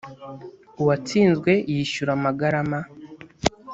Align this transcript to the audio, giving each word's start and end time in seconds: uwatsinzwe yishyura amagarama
uwatsinzwe 0.81 1.51
yishyura 1.73 2.11
amagarama 2.17 2.79